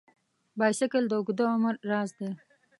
بایسکل 0.59 1.03
د 1.07 1.13
اوږده 1.19 1.45
عمر 1.53 1.75
راز 1.89 2.09
دی. 2.19 2.29